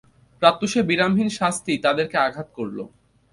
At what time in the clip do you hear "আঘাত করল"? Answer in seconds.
2.17-2.77